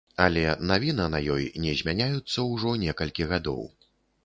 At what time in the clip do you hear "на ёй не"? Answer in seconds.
1.15-1.75